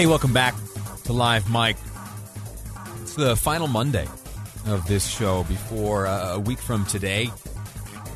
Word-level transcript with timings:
Hey, 0.00 0.06
welcome 0.06 0.32
back 0.32 0.54
to 1.04 1.12
Live 1.12 1.50
Mic. 1.50 1.76
It's 3.02 3.16
the 3.16 3.36
final 3.36 3.66
Monday 3.66 4.06
of 4.66 4.86
this 4.86 5.06
show 5.06 5.44
before 5.44 6.06
uh, 6.06 6.36
a 6.36 6.40
week 6.40 6.58
from 6.58 6.86
today. 6.86 7.26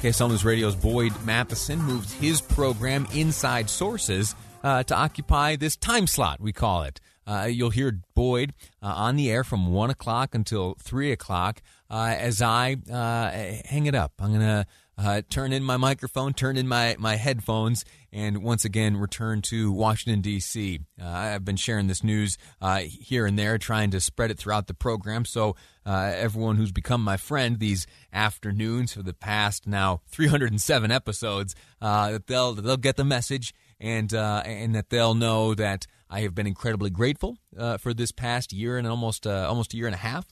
KSL 0.00 0.30
News 0.30 0.46
Radio's 0.46 0.74
Boyd 0.74 1.12
Matheson 1.26 1.78
moves 1.82 2.10
his 2.10 2.40
program 2.40 3.06
Inside 3.12 3.68
Sources 3.68 4.34
uh, 4.62 4.82
to 4.84 4.96
occupy 4.96 5.56
this 5.56 5.76
time 5.76 6.06
slot, 6.06 6.40
we 6.40 6.54
call 6.54 6.84
it. 6.84 7.00
Uh, 7.26 7.48
you'll 7.50 7.68
hear 7.68 8.00
Boyd 8.14 8.54
uh, 8.82 8.86
on 8.86 9.16
the 9.16 9.30
air 9.30 9.44
from 9.44 9.70
1 9.70 9.90
o'clock 9.90 10.34
until 10.34 10.76
3 10.80 11.12
o'clock 11.12 11.60
uh, 11.90 12.14
as 12.18 12.40
I 12.40 12.76
uh, 12.90 13.30
hang 13.68 13.84
it 13.84 13.94
up. 13.94 14.12
I'm 14.18 14.28
going 14.28 14.40
to 14.40 14.66
uh, 14.96 15.22
turn 15.28 15.52
in 15.52 15.62
my 15.62 15.76
microphone, 15.76 16.32
turn 16.32 16.56
in 16.56 16.68
my, 16.68 16.94
my 16.98 17.16
headphones, 17.16 17.84
and 18.12 18.42
once 18.42 18.64
again 18.64 18.96
return 18.96 19.42
to 19.42 19.72
Washington, 19.72 20.20
D.C. 20.20 20.80
Uh, 21.00 21.06
I've 21.06 21.44
been 21.44 21.56
sharing 21.56 21.88
this 21.88 22.04
news 22.04 22.38
uh, 22.60 22.78
here 22.78 23.26
and 23.26 23.38
there, 23.38 23.58
trying 23.58 23.90
to 23.90 24.00
spread 24.00 24.30
it 24.30 24.38
throughout 24.38 24.68
the 24.68 24.74
program. 24.74 25.24
So, 25.24 25.56
uh, 25.84 26.12
everyone 26.14 26.56
who's 26.56 26.72
become 26.72 27.02
my 27.02 27.16
friend 27.16 27.58
these 27.58 27.86
afternoons 28.12 28.92
for 28.92 29.02
the 29.02 29.12
past 29.12 29.66
now 29.66 30.00
307 30.08 30.90
episodes, 30.90 31.56
uh, 31.82 32.20
they'll, 32.26 32.54
they'll 32.54 32.76
get 32.76 32.96
the 32.96 33.04
message 33.04 33.52
and, 33.80 34.14
uh, 34.14 34.42
and 34.46 34.74
that 34.74 34.90
they'll 34.90 35.14
know 35.14 35.54
that 35.54 35.86
I 36.08 36.20
have 36.20 36.34
been 36.34 36.46
incredibly 36.46 36.90
grateful 36.90 37.38
for 37.80 37.92
this 37.92 38.12
past 38.12 38.52
year 38.52 38.78
and 38.78 38.86
almost, 38.86 39.26
almost 39.26 39.74
a 39.74 39.76
year 39.76 39.86
and 39.86 39.94
a 39.94 39.98
half. 39.98 40.26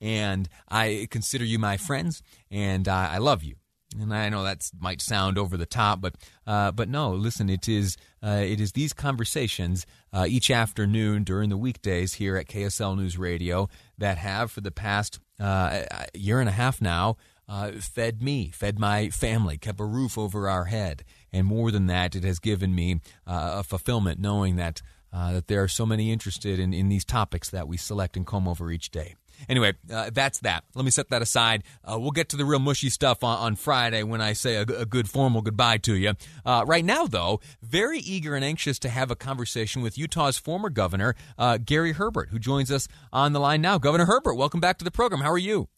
And 0.00 0.48
I 0.68 1.08
consider 1.10 1.44
you 1.44 1.58
my 1.58 1.76
friends, 1.76 2.22
and 2.50 2.86
I 2.86 3.18
love 3.18 3.42
you. 3.42 3.56
And 4.00 4.12
I 4.12 4.28
know 4.28 4.42
that 4.42 4.70
might 4.78 5.00
sound 5.00 5.38
over 5.38 5.56
the 5.56 5.66
top, 5.66 6.00
but 6.00 6.14
uh, 6.46 6.72
but 6.72 6.88
no, 6.88 7.12
listen, 7.12 7.48
it 7.48 7.68
is 7.68 7.96
uh, 8.22 8.42
it 8.44 8.60
is 8.60 8.72
these 8.72 8.92
conversations 8.92 9.86
uh, 10.12 10.26
each 10.28 10.50
afternoon 10.50 11.24
during 11.24 11.50
the 11.50 11.56
weekdays 11.56 12.14
here 12.14 12.36
at 12.36 12.48
KSL 12.48 12.96
News 12.96 13.16
Radio 13.16 13.68
that 13.98 14.18
have 14.18 14.50
for 14.50 14.60
the 14.60 14.70
past 14.70 15.20
uh, 15.38 15.82
year 16.12 16.40
and 16.40 16.48
a 16.48 16.52
half 16.52 16.80
now 16.80 17.16
uh, 17.48 17.72
fed 17.72 18.22
me, 18.22 18.50
fed 18.50 18.78
my 18.78 19.10
family, 19.10 19.58
kept 19.58 19.80
a 19.80 19.84
roof 19.84 20.18
over 20.18 20.48
our 20.48 20.64
head, 20.64 21.04
and 21.32 21.46
more 21.46 21.70
than 21.70 21.86
that, 21.86 22.16
it 22.16 22.24
has 22.24 22.38
given 22.38 22.74
me 22.74 23.00
uh, 23.26 23.56
a 23.58 23.62
fulfillment 23.62 24.18
knowing 24.20 24.56
that 24.56 24.82
that 25.12 25.46
there 25.46 25.62
are 25.62 25.68
so 25.68 25.86
many 25.86 26.10
interested 26.10 26.58
in, 26.58 26.74
in 26.74 26.88
these 26.88 27.04
topics 27.04 27.48
that 27.48 27.68
we 27.68 27.76
select 27.76 28.16
and 28.16 28.26
comb 28.26 28.48
over 28.48 28.72
each 28.72 28.90
day. 28.90 29.14
Anyway, 29.48 29.74
uh, 29.92 30.10
that's 30.12 30.40
that. 30.40 30.64
Let 30.74 30.84
me 30.84 30.90
set 30.90 31.08
that 31.10 31.22
aside. 31.22 31.64
Uh, 31.84 31.98
we'll 31.98 32.10
get 32.10 32.28
to 32.30 32.36
the 32.36 32.44
real 32.44 32.58
mushy 32.58 32.90
stuff 32.90 33.22
on, 33.24 33.38
on 33.38 33.56
Friday 33.56 34.02
when 34.02 34.20
I 34.20 34.32
say 34.32 34.56
a, 34.56 34.62
a, 34.62 34.86
good 34.86 35.08
formal 35.08 35.42
goodbye 35.42 35.78
to 35.78 35.94
you. 35.94 36.14
Uh, 36.44 36.64
right 36.66 36.84
now, 36.84 37.06
though, 37.06 37.40
very 37.62 37.98
eager 37.98 38.34
and 38.34 38.44
anxious 38.44 38.78
to 38.80 38.88
have 38.88 39.10
a 39.10 39.16
conversation 39.16 39.82
with 39.82 39.98
Utah's 39.98 40.38
former 40.38 40.70
governor, 40.70 41.14
uh, 41.38 41.58
Gary 41.58 41.92
Herbert, 41.92 42.30
who 42.30 42.38
joins 42.38 42.70
us 42.70 42.88
on 43.12 43.32
the 43.32 43.40
line 43.40 43.60
now. 43.60 43.78
Governor 43.78 44.06
Herbert, 44.06 44.34
welcome 44.34 44.60
back 44.60 44.78
to 44.78 44.84
the 44.84 44.90
program. 44.90 45.20
How 45.20 45.30
are 45.30 45.38
you? 45.38 45.68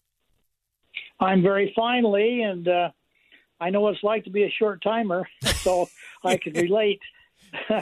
I'm 1.19 1.43
very 1.43 1.73
fine, 1.75 2.11
Lee, 2.11 2.43
and 2.43 2.69
uh, 2.69 2.91
I 3.61 3.71
know 3.71 3.81
what 3.81 3.95
it's 3.95 4.05
like 4.05 4.25
to 4.25 4.31
be 4.31 4.45
a 4.45 4.51
short 4.51 4.83
timer, 4.83 5.27
so 5.63 5.89
I 6.23 6.37
can 6.37 6.53
relate. 6.53 7.01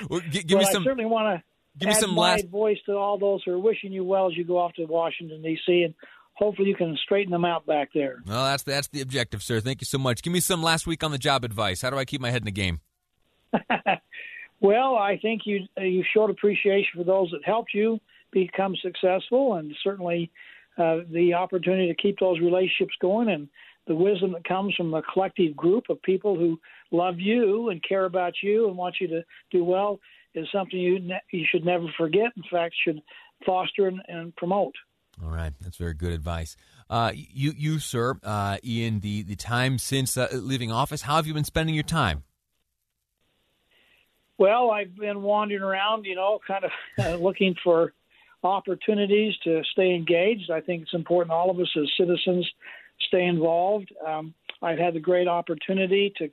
well, 0.08 0.20
g- 0.30 0.42
give 0.42 0.58
me 0.60 0.64
some. 0.66 0.82
I 0.82 0.84
certainly 0.84 1.06
want 1.06 1.36
to 1.38 1.42
Give 1.78 1.88
me 1.88 1.94
some 1.94 2.14
my 2.14 2.34
last. 2.34 2.48
voice 2.48 2.78
to 2.86 2.92
all 2.92 3.18
those 3.18 3.42
who 3.44 3.52
are 3.52 3.58
wishing 3.58 3.92
you 3.92 4.04
well 4.04 4.28
as 4.28 4.36
you 4.36 4.44
go 4.44 4.58
off 4.58 4.74
to 4.74 4.84
Washington 4.84 5.42
D.C. 5.42 5.82
and 5.82 5.94
hopefully 6.34 6.68
you 6.68 6.76
can 6.76 6.96
straighten 7.02 7.32
them 7.32 7.44
out 7.44 7.66
back 7.66 7.90
there. 7.94 8.22
Well, 8.26 8.44
that's 8.44 8.62
that's 8.62 8.88
the 8.88 9.00
objective, 9.00 9.42
sir. 9.42 9.60
Thank 9.60 9.80
you 9.80 9.86
so 9.86 9.98
much. 9.98 10.22
Give 10.22 10.32
me 10.32 10.40
some 10.40 10.62
last 10.62 10.86
week 10.86 11.02
on 11.02 11.10
the 11.10 11.18
job 11.18 11.44
advice. 11.44 11.82
How 11.82 11.90
do 11.90 11.98
I 11.98 12.04
keep 12.04 12.20
my 12.20 12.30
head 12.30 12.42
in 12.42 12.46
the 12.46 12.52
game? 12.52 12.80
well, 14.60 14.96
I 14.96 15.18
think 15.20 15.42
you 15.46 15.66
you 15.78 16.04
showed 16.14 16.30
appreciation 16.30 16.90
for 16.96 17.04
those 17.04 17.30
that 17.30 17.44
helped 17.44 17.74
you 17.74 18.00
become 18.30 18.74
successful, 18.82 19.54
and 19.54 19.74
certainly 19.82 20.30
uh, 20.76 20.98
the 21.10 21.34
opportunity 21.34 21.88
to 21.88 21.94
keep 21.94 22.18
those 22.18 22.40
relationships 22.40 22.94
going 23.00 23.28
and 23.28 23.48
the 23.86 23.94
wisdom 23.94 24.32
that 24.32 24.44
comes 24.44 24.74
from 24.74 24.92
a 24.94 25.02
collective 25.02 25.54
group 25.54 25.84
of 25.90 26.00
people 26.02 26.36
who 26.36 26.58
love 26.90 27.20
you 27.20 27.68
and 27.68 27.82
care 27.86 28.06
about 28.06 28.34
you 28.42 28.66
and 28.66 28.76
want 28.76 28.96
you 29.00 29.06
to 29.08 29.22
do 29.50 29.62
well 29.62 30.00
is 30.34 30.48
something 30.52 30.78
you 30.78 30.98
ne- 31.00 31.22
you 31.32 31.44
should 31.50 31.64
never 31.64 31.86
forget. 31.96 32.32
In 32.36 32.42
fact, 32.50 32.74
should 32.84 33.00
foster 33.44 33.86
and, 33.86 34.00
and 34.08 34.34
promote. 34.36 34.74
All 35.22 35.30
right, 35.30 35.52
that's 35.60 35.76
very 35.76 35.94
good 35.94 36.12
advice. 36.12 36.56
Uh, 36.90 37.12
you, 37.14 37.52
you, 37.56 37.78
sir, 37.78 38.18
uh, 38.22 38.58
in 38.62 39.00
the 39.00 39.22
the 39.22 39.36
time 39.36 39.78
since 39.78 40.16
uh, 40.16 40.28
leaving 40.32 40.72
office, 40.72 41.02
how 41.02 41.16
have 41.16 41.26
you 41.26 41.34
been 41.34 41.44
spending 41.44 41.74
your 41.74 41.84
time? 41.84 42.24
Well, 44.36 44.70
I've 44.70 44.96
been 44.96 45.22
wandering 45.22 45.62
around, 45.62 46.06
you 46.06 46.16
know, 46.16 46.40
kind 46.46 46.64
of 46.64 47.20
looking 47.20 47.54
for 47.62 47.92
opportunities 48.42 49.34
to 49.44 49.62
stay 49.72 49.94
engaged. 49.94 50.50
I 50.50 50.60
think 50.60 50.82
it's 50.82 50.94
important 50.94 51.32
all 51.32 51.50
of 51.50 51.58
us 51.58 51.70
as 51.76 51.88
citizens 51.96 52.48
stay 53.06 53.24
involved. 53.24 53.92
Um, 54.06 54.34
I've 54.62 54.78
had 54.78 54.94
the 54.94 55.00
great 55.00 55.28
opportunity 55.28 56.12
to 56.18 56.28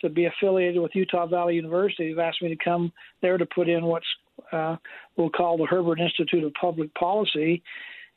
to 0.00 0.08
be 0.08 0.26
affiliated 0.26 0.80
with 0.80 0.94
Utah 0.94 1.26
Valley 1.26 1.54
University. 1.54 2.08
They've 2.08 2.18
asked 2.18 2.42
me 2.42 2.48
to 2.48 2.64
come 2.64 2.92
there 3.22 3.38
to 3.38 3.46
put 3.46 3.68
in 3.68 3.84
what's 3.84 4.06
uh, 4.52 4.76
we'll 5.16 5.30
call 5.30 5.56
the 5.56 5.66
Herbert 5.66 6.00
Institute 6.00 6.44
of 6.44 6.52
Public 6.54 6.94
Policy. 6.94 7.62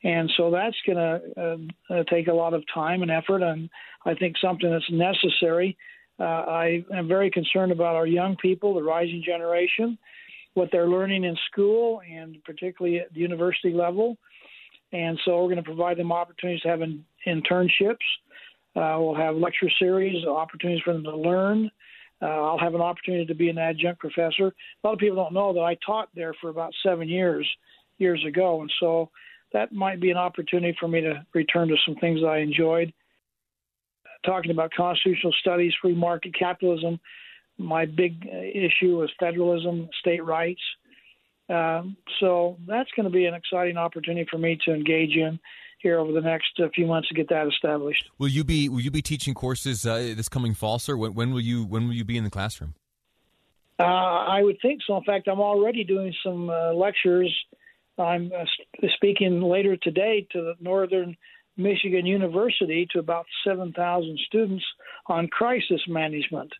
And 0.04 0.30
so 0.36 0.50
that's 0.50 0.76
going 0.86 0.98
to 0.98 1.70
uh, 1.90 1.94
uh, 1.94 2.04
take 2.10 2.26
a 2.26 2.32
lot 2.32 2.54
of 2.54 2.64
time 2.74 3.02
and 3.02 3.10
effort, 3.10 3.42
and 3.42 3.70
I 4.04 4.14
think 4.14 4.36
something 4.42 4.70
that's 4.70 4.90
necessary. 4.90 5.76
Uh, 6.18 6.22
I 6.24 6.84
am 6.92 7.06
very 7.06 7.30
concerned 7.30 7.72
about 7.72 7.94
our 7.94 8.06
young 8.06 8.36
people, 8.36 8.74
the 8.74 8.82
rising 8.82 9.22
generation, 9.24 9.96
what 10.54 10.70
they're 10.72 10.88
learning 10.88 11.24
in 11.24 11.36
school, 11.50 12.00
and 12.10 12.36
particularly 12.44 12.98
at 12.98 13.12
the 13.14 13.20
university 13.20 13.72
level. 13.72 14.16
And 14.92 15.18
so 15.24 15.40
we're 15.40 15.48
going 15.48 15.56
to 15.56 15.62
provide 15.62 15.96
them 15.96 16.12
opportunities 16.12 16.62
to 16.62 16.68
have 16.68 16.82
in, 16.82 17.04
internships 17.26 17.96
uh, 18.74 18.96
we'll 18.98 19.14
have 19.14 19.36
lecture 19.36 19.70
series, 19.78 20.24
opportunities 20.24 20.82
for 20.84 20.92
them 20.94 21.04
to 21.04 21.16
learn. 21.16 21.70
Uh, 22.20 22.26
I'll 22.26 22.58
have 22.58 22.74
an 22.74 22.80
opportunity 22.80 23.26
to 23.26 23.34
be 23.34 23.48
an 23.48 23.58
adjunct 23.58 24.00
professor. 24.00 24.46
A 24.46 24.86
lot 24.86 24.92
of 24.94 24.98
people 24.98 25.16
don't 25.16 25.34
know 25.34 25.52
that 25.52 25.60
I 25.60 25.76
taught 25.84 26.08
there 26.14 26.34
for 26.40 26.50
about 26.50 26.72
seven 26.82 27.08
years, 27.08 27.48
years 27.98 28.24
ago, 28.26 28.60
and 28.60 28.72
so 28.78 29.10
that 29.52 29.72
might 29.72 30.00
be 30.00 30.10
an 30.10 30.16
opportunity 30.16 30.76
for 30.78 30.88
me 30.88 31.00
to 31.00 31.26
return 31.34 31.68
to 31.68 31.76
some 31.84 31.96
things 31.96 32.20
that 32.20 32.28
I 32.28 32.38
enjoyed. 32.38 32.92
Talking 34.24 34.52
about 34.52 34.70
constitutional 34.72 35.34
studies, 35.40 35.72
free 35.82 35.94
market 35.94 36.32
capitalism, 36.38 37.00
my 37.58 37.84
big 37.84 38.26
uh, 38.32 38.38
issue 38.38 39.02
is 39.02 39.10
federalism, 39.18 39.88
state 40.00 40.24
rights. 40.24 40.62
Um, 41.48 41.96
so 42.20 42.56
that's 42.66 42.90
going 42.96 43.04
to 43.04 43.10
be 43.10 43.26
an 43.26 43.34
exciting 43.34 43.76
opportunity 43.76 44.26
for 44.30 44.38
me 44.38 44.58
to 44.64 44.72
engage 44.72 45.16
in 45.16 45.38
here 45.82 45.98
over 45.98 46.12
the 46.12 46.20
next 46.20 46.58
uh, 46.60 46.68
few 46.74 46.86
months 46.86 47.08
to 47.08 47.14
get 47.14 47.28
that 47.28 47.46
established. 47.46 48.08
Will 48.18 48.28
you 48.28 48.44
be 48.44 48.68
Will 48.68 48.80
you 48.80 48.90
be 48.90 49.02
teaching 49.02 49.34
courses 49.34 49.86
uh, 49.86 50.14
this 50.16 50.28
coming 50.28 50.54
fall, 50.54 50.78
sir? 50.78 50.96
When, 50.96 51.14
when, 51.14 51.32
will 51.32 51.40
you 51.40 51.64
When 51.64 51.86
will 51.86 51.94
you 51.94 52.04
be 52.04 52.16
in 52.16 52.24
the 52.24 52.30
classroom? 52.30 52.74
Uh, 53.78 53.84
I 53.84 54.42
would 54.42 54.58
think 54.62 54.80
so. 54.86 54.96
In 54.96 55.04
fact, 55.04 55.28
I'm 55.28 55.40
already 55.40 55.82
doing 55.82 56.14
some 56.22 56.50
uh, 56.50 56.72
lectures. 56.72 57.34
I'm 57.98 58.30
uh, 58.36 58.44
speaking 58.94 59.40
later 59.40 59.76
today 59.76 60.26
to 60.32 60.40
the 60.40 60.54
Northern 60.60 61.16
Michigan 61.56 62.06
University 62.06 62.86
to 62.92 62.98
about 62.98 63.26
7,000 63.46 64.18
students 64.26 64.64
on 65.06 65.28
crisis 65.28 65.80
management. 65.88 66.52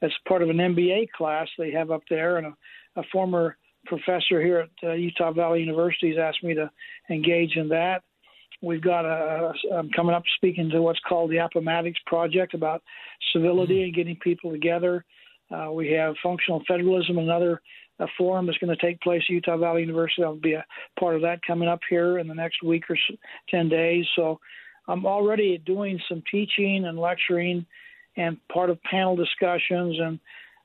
That's 0.00 0.14
part 0.26 0.42
of 0.42 0.50
an 0.50 0.56
MBA 0.56 1.10
class 1.10 1.48
they 1.58 1.70
have 1.70 1.90
up 1.90 2.02
there, 2.10 2.36
and 2.36 2.48
a, 2.48 2.56
a 2.96 3.02
former 3.12 3.56
professor 3.86 4.40
here 4.42 4.60
at 4.60 4.88
uh, 4.88 4.92
Utah 4.92 5.32
Valley 5.32 5.60
University 5.60 6.10
has 6.10 6.18
asked 6.18 6.42
me 6.42 6.54
to 6.54 6.70
engage 7.10 7.56
in 7.56 7.68
that. 7.68 8.02
We've 8.64 8.82
got 8.82 9.04
a, 9.04 9.52
I'm 9.74 9.90
coming 9.90 10.14
up 10.14 10.22
speaking 10.36 10.70
to 10.70 10.80
what's 10.82 11.00
called 11.00 11.30
the 11.30 11.38
Appomattox 11.38 11.98
Project 12.06 12.54
about 12.54 12.82
civility 13.32 13.76
mm-hmm. 13.76 13.84
and 13.84 13.94
getting 13.94 14.16
people 14.16 14.50
together. 14.50 15.04
Uh, 15.50 15.70
we 15.72 15.90
have 15.92 16.14
functional 16.22 16.62
federalism, 16.66 17.18
another 17.18 17.60
a 18.00 18.06
forum 18.18 18.46
that's 18.46 18.58
going 18.58 18.76
to 18.76 18.84
take 18.84 19.00
place 19.00 19.22
at 19.28 19.32
Utah 19.32 19.56
Valley 19.56 19.82
University. 19.82 20.24
I'll 20.24 20.34
be 20.34 20.54
a 20.54 20.64
part 20.98 21.14
of 21.14 21.22
that 21.22 21.40
coming 21.46 21.68
up 21.68 21.80
here 21.88 22.18
in 22.18 22.26
the 22.26 22.34
next 22.34 22.62
week 22.62 22.84
or 22.90 22.98
10 23.50 23.68
days. 23.68 24.04
So 24.16 24.40
I'm 24.88 25.06
already 25.06 25.58
doing 25.58 26.00
some 26.08 26.22
teaching 26.30 26.84
and 26.86 26.98
lecturing 26.98 27.66
and 28.16 28.36
part 28.48 28.70
of 28.70 28.82
panel 28.82 29.14
discussions. 29.14 29.96
And 30.00 30.18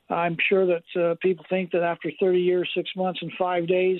I'm 0.10 0.38
sure 0.48 0.66
that 0.66 1.02
uh, 1.02 1.16
people 1.22 1.46
think 1.50 1.72
that 1.72 1.84
after 1.84 2.12
30 2.20 2.40
years, 2.40 2.70
six 2.76 2.90
months, 2.96 3.20
and 3.22 3.32
five 3.38 3.68
days 3.68 4.00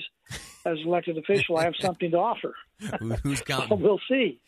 as 0.66 0.78
elected 0.84 1.16
official, 1.16 1.56
I 1.56 1.64
have 1.64 1.74
something 1.78 2.10
to 2.10 2.18
offer. 2.18 2.54
Who's 3.22 3.40
counting? 3.46 3.80
we'll 3.80 4.00
see. 4.08 4.40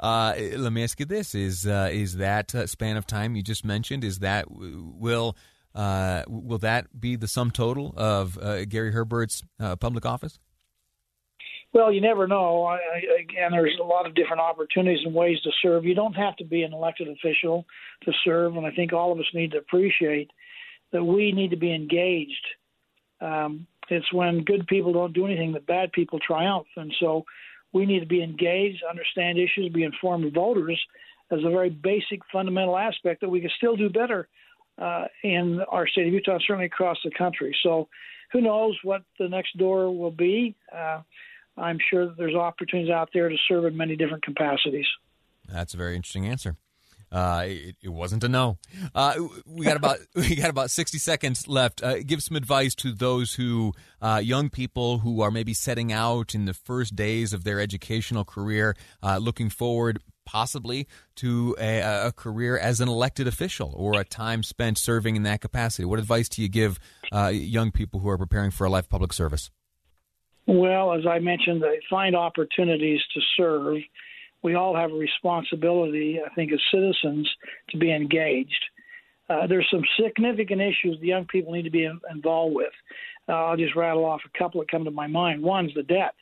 Uh, 0.00 0.34
let 0.56 0.72
me 0.72 0.82
ask 0.82 0.98
you 1.00 1.06
this: 1.06 1.34
Is 1.34 1.66
uh, 1.66 1.90
is 1.92 2.16
that 2.16 2.54
uh, 2.54 2.66
span 2.66 2.96
of 2.96 3.06
time 3.06 3.36
you 3.36 3.42
just 3.42 3.64
mentioned? 3.64 4.04
Is 4.04 4.20
that 4.20 4.46
will 4.50 5.36
uh, 5.74 6.22
will 6.28 6.58
that 6.58 7.00
be 7.00 7.16
the 7.16 7.28
sum 7.28 7.50
total 7.50 7.94
of 7.96 8.38
uh, 8.38 8.64
Gary 8.64 8.92
Herbert's 8.92 9.42
uh, 9.60 9.76
public 9.76 10.06
office? 10.06 10.38
Well, 11.72 11.90
you 11.90 12.00
never 12.00 12.28
know. 12.28 12.64
I, 12.64 12.78
again, 13.20 13.50
there's 13.50 13.76
a 13.80 13.84
lot 13.84 14.06
of 14.06 14.14
different 14.14 14.40
opportunities 14.40 15.00
and 15.04 15.12
ways 15.12 15.40
to 15.42 15.50
serve. 15.60 15.84
You 15.84 15.96
don't 15.96 16.14
have 16.14 16.36
to 16.36 16.44
be 16.44 16.62
an 16.62 16.72
elected 16.72 17.08
official 17.08 17.66
to 18.04 18.12
serve, 18.24 18.56
and 18.56 18.64
I 18.64 18.70
think 18.70 18.92
all 18.92 19.10
of 19.10 19.18
us 19.18 19.26
need 19.34 19.50
to 19.52 19.58
appreciate 19.58 20.30
that 20.92 21.02
we 21.04 21.32
need 21.32 21.50
to 21.50 21.56
be 21.56 21.74
engaged 21.74 22.46
um, 23.20 23.66
It's 23.88 24.12
when 24.12 24.44
good 24.44 24.66
people 24.66 24.92
don't 24.92 25.12
do 25.12 25.26
anything 25.26 25.52
that 25.52 25.66
bad 25.66 25.92
people 25.92 26.18
triumph. 26.18 26.66
And 26.76 26.94
so 27.00 27.24
we 27.74 27.84
need 27.84 28.00
to 28.00 28.06
be 28.06 28.22
engaged, 28.22 28.82
understand 28.88 29.36
issues, 29.36 29.70
be 29.72 29.82
informed 29.82 30.32
voters 30.32 30.80
as 31.30 31.40
a 31.44 31.50
very 31.50 31.70
basic 31.70 32.20
fundamental 32.32 32.78
aspect 32.78 33.20
that 33.20 33.28
we 33.28 33.40
can 33.40 33.50
still 33.56 33.76
do 33.76 33.90
better 33.90 34.28
uh, 34.80 35.04
in 35.22 35.60
our 35.68 35.86
state 35.86 36.06
of 36.06 36.12
Utah, 36.12 36.38
certainly 36.46 36.66
across 36.66 36.96
the 37.04 37.10
country. 37.10 37.54
So 37.62 37.88
who 38.32 38.40
knows 38.40 38.78
what 38.82 39.02
the 39.18 39.28
next 39.28 39.58
door 39.58 39.94
will 39.96 40.10
be? 40.10 40.54
Uh, 40.74 41.02
I'm 41.56 41.78
sure 41.90 42.06
that 42.06 42.16
there's 42.16 42.34
opportunities 42.34 42.90
out 42.90 43.10
there 43.12 43.28
to 43.28 43.36
serve 43.48 43.64
in 43.64 43.76
many 43.76 43.96
different 43.96 44.24
capacities. 44.24 44.86
That's 45.48 45.74
a 45.74 45.76
very 45.76 45.94
interesting 45.96 46.26
answer. 46.26 46.56
Uh, 47.14 47.44
it, 47.46 47.76
it, 47.80 47.88
wasn't 47.90 48.24
a 48.24 48.28
no. 48.28 48.58
Uh, 48.92 49.14
we 49.46 49.64
got 49.64 49.76
about 49.76 49.98
we 50.16 50.34
got 50.34 50.50
about 50.50 50.68
sixty 50.68 50.98
seconds 50.98 51.46
left. 51.46 51.80
Uh, 51.80 52.02
give 52.02 52.20
some 52.20 52.36
advice 52.36 52.74
to 52.74 52.92
those 52.92 53.34
who 53.34 53.72
uh, 54.02 54.20
young 54.22 54.50
people 54.50 54.98
who 54.98 55.20
are 55.20 55.30
maybe 55.30 55.54
setting 55.54 55.92
out 55.92 56.34
in 56.34 56.44
the 56.44 56.54
first 56.54 56.96
days 56.96 57.32
of 57.32 57.44
their 57.44 57.60
educational 57.60 58.24
career, 58.24 58.74
uh, 59.00 59.18
looking 59.18 59.48
forward 59.48 60.00
possibly 60.26 60.88
to 61.14 61.54
a, 61.60 62.06
a, 62.06 62.12
career 62.12 62.58
as 62.58 62.80
an 62.80 62.88
elected 62.88 63.28
official 63.28 63.72
or 63.76 64.00
a 64.00 64.04
time 64.04 64.42
spent 64.42 64.78
serving 64.78 65.16
in 65.16 65.22
that 65.22 65.40
capacity. 65.40 65.84
What 65.84 65.98
advice 65.98 66.28
do 66.28 66.42
you 66.42 66.48
give 66.48 66.80
uh, 67.12 67.28
young 67.28 67.70
people 67.70 68.00
who 68.00 68.08
are 68.08 68.18
preparing 68.18 68.50
for 68.50 68.64
a 68.64 68.70
life 68.70 68.88
public 68.88 69.12
service? 69.12 69.50
Well, 70.46 70.94
as 70.94 71.06
I 71.06 71.20
mentioned, 71.20 71.62
they 71.62 71.80
find 71.88 72.16
opportunities 72.16 73.00
to 73.14 73.20
serve 73.36 73.76
we 74.44 74.54
all 74.54 74.76
have 74.76 74.92
a 74.92 74.94
responsibility, 74.94 76.20
I 76.24 76.32
think, 76.34 76.52
as 76.52 76.60
citizens 76.70 77.28
to 77.70 77.78
be 77.78 77.92
engaged. 77.92 78.64
Uh, 79.28 79.46
there's 79.46 79.66
some 79.72 79.82
significant 79.98 80.60
issues 80.60 80.98
the 81.00 81.06
young 81.06 81.24
people 81.24 81.54
need 81.54 81.62
to 81.62 81.70
be 81.70 81.86
in, 81.86 81.98
involved 82.12 82.54
with. 82.54 82.72
Uh, 83.26 83.32
I'll 83.32 83.56
just 83.56 83.74
rattle 83.74 84.04
off 84.04 84.20
a 84.26 84.38
couple 84.38 84.60
that 84.60 84.70
come 84.70 84.84
to 84.84 84.90
my 84.90 85.06
mind. 85.06 85.42
One's 85.42 85.72
the 85.74 85.82
debt, 85.82 86.14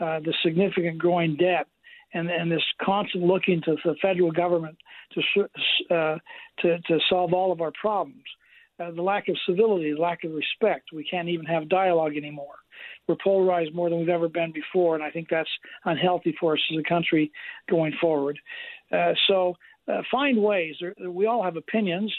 uh, 0.00 0.18
the 0.18 0.34
significant 0.42 0.98
growing 0.98 1.36
debt, 1.36 1.68
and, 2.12 2.28
and 2.28 2.50
this 2.50 2.62
constant 2.82 3.24
looking 3.24 3.62
to 3.62 3.76
the 3.84 3.94
federal 4.02 4.32
government 4.32 4.76
to 5.12 5.42
uh, 5.94 6.18
to, 6.60 6.78
to 6.80 6.98
solve 7.08 7.32
all 7.32 7.52
of 7.52 7.60
our 7.60 7.72
problems. 7.80 8.24
Uh, 8.80 8.90
the 8.90 9.02
lack 9.02 9.28
of 9.28 9.36
civility, 9.48 9.94
the 9.94 10.00
lack 10.00 10.24
of 10.24 10.32
respect. 10.32 10.88
We 10.92 11.04
can't 11.04 11.28
even 11.28 11.46
have 11.46 11.68
dialogue 11.68 12.16
anymore 12.16 12.56
we're 13.06 13.16
polarized 13.22 13.74
more 13.74 13.90
than 13.90 13.98
we've 13.98 14.08
ever 14.08 14.28
been 14.28 14.52
before, 14.52 14.94
and 14.94 15.04
I 15.04 15.10
think 15.10 15.28
that's 15.28 15.48
unhealthy 15.84 16.34
for 16.40 16.54
us 16.54 16.60
as 16.72 16.78
a 16.78 16.88
country 16.88 17.32
going 17.68 17.92
forward. 18.00 18.38
Uh, 18.92 19.12
so 19.28 19.54
uh, 19.88 20.02
find 20.10 20.42
ways. 20.42 20.74
We 21.06 21.26
all 21.26 21.42
have 21.42 21.56
opinions, 21.56 22.12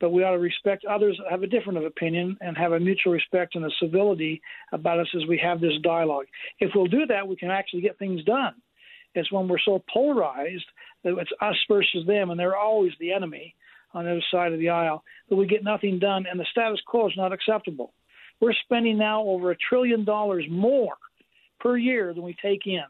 but 0.00 0.10
we 0.10 0.24
ought 0.24 0.32
to 0.32 0.38
respect 0.38 0.84
others 0.84 1.16
that 1.18 1.30
have 1.30 1.44
a 1.44 1.46
different 1.46 1.84
opinion 1.84 2.36
and 2.40 2.56
have 2.56 2.72
a 2.72 2.80
mutual 2.80 3.12
respect 3.12 3.54
and 3.54 3.64
a 3.64 3.70
civility 3.80 4.42
about 4.72 4.98
us 4.98 5.06
as 5.14 5.26
we 5.28 5.38
have 5.38 5.60
this 5.60 5.74
dialogue. 5.82 6.26
If 6.58 6.72
we'll 6.74 6.86
do 6.86 7.06
that, 7.06 7.28
we 7.28 7.36
can 7.36 7.50
actually 7.50 7.82
get 7.82 7.98
things 7.98 8.24
done. 8.24 8.54
It's 9.14 9.30
when 9.30 9.46
we're 9.46 9.58
so 9.64 9.82
polarized 9.92 10.64
that 11.04 11.16
it's 11.18 11.30
us 11.40 11.56
versus 11.68 12.06
them, 12.06 12.30
and 12.30 12.40
they're 12.40 12.56
always 12.56 12.92
the 12.98 13.12
enemy 13.12 13.54
on 13.94 14.04
the 14.04 14.10
other 14.10 14.24
side 14.30 14.52
of 14.52 14.58
the 14.58 14.70
aisle, 14.70 15.04
that 15.28 15.36
we 15.36 15.46
get 15.46 15.62
nothing 15.62 15.98
done, 15.98 16.24
and 16.28 16.40
the 16.40 16.46
status 16.50 16.80
quo 16.86 17.08
is 17.08 17.16
not 17.16 17.32
acceptable. 17.32 17.92
We're 18.42 18.52
spending 18.64 18.98
now 18.98 19.22
over 19.22 19.52
a 19.52 19.56
trillion 19.56 20.04
dollars 20.04 20.44
more 20.50 20.96
per 21.60 21.76
year 21.76 22.12
than 22.12 22.24
we 22.24 22.34
take 22.42 22.66
in. 22.66 22.82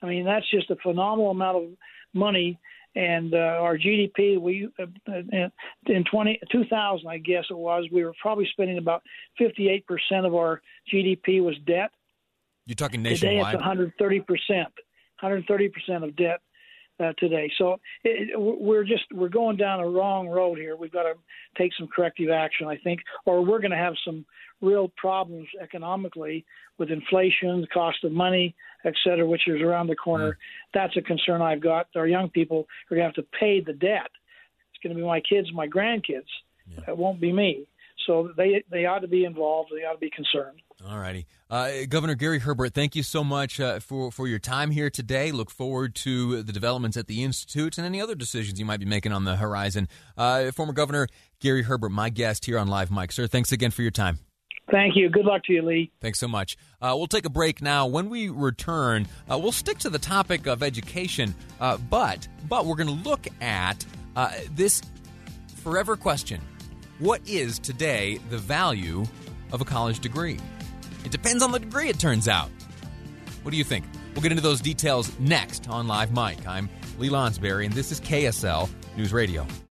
I 0.00 0.06
mean, 0.06 0.24
that's 0.24 0.48
just 0.48 0.70
a 0.70 0.76
phenomenal 0.76 1.32
amount 1.32 1.56
of 1.56 1.64
money. 2.14 2.60
And 2.94 3.34
uh, 3.34 3.58
our 3.60 3.76
GDP, 3.76 4.40
we 4.40 4.68
uh, 4.78 4.86
in 5.86 6.04
20, 6.04 6.40
2000, 6.52 7.08
I 7.08 7.18
guess 7.18 7.44
it 7.50 7.56
was, 7.56 7.86
we 7.92 8.04
were 8.04 8.14
probably 8.22 8.46
spending 8.52 8.78
about 8.78 9.02
58% 9.40 9.82
of 10.24 10.36
our 10.36 10.62
GDP 10.92 11.42
was 11.42 11.56
debt. 11.66 11.90
You're 12.64 12.76
talking 12.76 13.02
nationwide. 13.02 13.36
Today 13.36 13.40
it's 13.40 13.54
130 13.54 14.20
percent, 14.20 14.68
130 15.20 15.68
percent 15.70 16.04
of 16.04 16.14
debt 16.14 16.40
uh, 17.00 17.12
today. 17.18 17.50
So 17.58 17.78
it, 18.04 18.30
we're 18.38 18.84
just 18.84 19.04
we're 19.12 19.28
going 19.28 19.56
down 19.56 19.80
a 19.80 19.88
wrong 19.88 20.28
road 20.28 20.58
here. 20.58 20.76
We've 20.76 20.92
got 20.92 21.04
to 21.04 21.14
take 21.56 21.72
some 21.78 21.88
corrective 21.88 22.30
action, 22.30 22.66
I 22.66 22.76
think, 22.76 23.00
or 23.24 23.44
we're 23.44 23.60
going 23.60 23.70
to 23.72 23.76
have 23.76 23.94
some 24.04 24.24
real 24.60 24.88
problems 24.96 25.48
economically 25.60 26.44
with 26.78 26.90
inflation, 26.90 27.60
the 27.60 27.66
cost 27.68 28.02
of 28.04 28.12
money, 28.12 28.54
et 28.84 28.94
cetera, 29.04 29.26
which 29.26 29.46
is 29.48 29.60
around 29.60 29.86
the 29.86 29.96
corner. 29.96 30.32
Mm. 30.32 30.36
That's 30.74 30.96
a 30.96 31.02
concern 31.02 31.42
I've 31.42 31.60
got. 31.60 31.88
Our 31.96 32.06
young 32.06 32.28
people 32.30 32.66
are 32.90 32.96
going 32.96 33.10
to 33.10 33.20
have 33.20 33.24
to 33.24 33.38
pay 33.38 33.60
the 33.60 33.72
debt. 33.72 34.10
It's 34.72 34.82
going 34.82 34.94
to 34.94 35.00
be 35.00 35.06
my 35.06 35.20
kids, 35.20 35.52
my 35.52 35.68
grandkids. 35.68 36.30
Yeah. 36.70 36.84
It 36.88 36.96
won't 36.96 37.20
be 37.20 37.32
me. 37.32 37.66
So 38.08 38.32
they 38.36 38.64
they 38.70 38.86
ought 38.86 39.00
to 39.00 39.08
be 39.08 39.24
involved. 39.24 39.70
They 39.70 39.84
ought 39.84 39.92
to 39.92 39.98
be 39.98 40.10
concerned. 40.10 40.62
All 40.88 40.98
righty. 40.98 41.26
Uh, 41.50 41.70
Governor 41.88 42.14
Gary 42.14 42.38
Herbert, 42.38 42.72
thank 42.72 42.96
you 42.96 43.02
so 43.02 43.22
much 43.22 43.60
uh, 43.60 43.80
for, 43.80 44.12
for 44.12 44.28
your 44.28 44.38
time 44.38 44.70
here 44.70 44.90
today. 44.90 45.32
Look 45.32 45.50
forward 45.50 45.94
to 45.96 46.42
the 46.42 46.52
developments 46.52 46.96
at 46.96 47.08
the 47.08 47.24
Institute 47.24 47.78
and 47.78 47.86
any 47.86 48.00
other 48.00 48.14
decisions 48.14 48.60
you 48.60 48.64
might 48.64 48.78
be 48.78 48.86
making 48.86 49.12
on 49.12 49.24
the 49.24 49.36
horizon. 49.36 49.88
Uh, 50.16 50.52
former 50.52 50.72
Governor 50.72 51.08
Gary 51.40 51.62
Herbert, 51.62 51.90
my 51.90 52.10
guest 52.10 52.44
here 52.44 52.58
on 52.58 52.68
Live 52.68 52.90
Mic. 52.90 53.10
Sir, 53.12 53.26
thanks 53.26 53.50
again 53.50 53.72
for 53.72 53.82
your 53.82 53.90
time. 53.90 54.20
Thank 54.70 54.96
you. 54.96 55.08
Good 55.08 55.24
luck 55.24 55.42
to 55.44 55.52
you, 55.52 55.62
Lee. 55.62 55.90
Thanks 56.00 56.18
so 56.18 56.28
much. 56.28 56.56
Uh, 56.80 56.94
we'll 56.96 57.06
take 57.06 57.26
a 57.26 57.30
break 57.30 57.60
now. 57.60 57.86
When 57.86 58.08
we 58.08 58.28
return, 58.28 59.08
uh, 59.30 59.38
we'll 59.38 59.52
stick 59.52 59.78
to 59.78 59.90
the 59.90 59.98
topic 59.98 60.46
of 60.46 60.62
education, 60.62 61.34
uh, 61.60 61.76
but 61.76 62.28
but 62.48 62.66
we're 62.66 62.76
going 62.76 63.02
to 63.02 63.08
look 63.08 63.26
at 63.40 63.84
uh, 64.14 64.30
this 64.54 64.82
forever 65.62 65.96
question: 65.96 66.40
What 66.98 67.20
is 67.28 67.60
today 67.60 68.18
the 68.28 68.38
value 68.38 69.04
of 69.52 69.60
a 69.60 69.64
college 69.64 70.00
degree? 70.00 70.36
It 71.04 71.12
depends 71.12 71.44
on 71.44 71.52
the 71.52 71.60
degree. 71.60 71.88
It 71.88 72.00
turns 72.00 72.26
out. 72.26 72.50
What 73.42 73.52
do 73.52 73.56
you 73.56 73.62
think? 73.62 73.84
We'll 74.14 74.22
get 74.22 74.32
into 74.32 74.42
those 74.42 74.60
details 74.60 75.16
next 75.20 75.68
on 75.68 75.86
Live 75.86 76.10
Mic. 76.10 76.44
I'm 76.48 76.68
Lee 76.98 77.08
Lonsberry, 77.08 77.66
and 77.66 77.72
this 77.72 77.92
is 77.92 78.00
KSL 78.00 78.68
News 78.96 79.12
Radio. 79.12 79.46